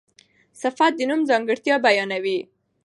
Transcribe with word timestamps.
صفت 0.61 0.91
د 0.97 1.01
نوم 1.09 1.21
ځانګړتیا 1.29 1.75
بیانوي. 1.85 2.39